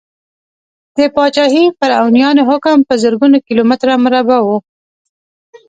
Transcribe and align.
د 0.97 0.99
پاچاهي 1.15 1.65
فرعونیانو 1.77 2.41
حکم 2.49 2.77
په 2.87 2.93
زرګونو 3.03 3.37
کیلو 3.45 3.63
متره 3.69 3.93
مربع 4.05 4.39
و. 4.43 4.47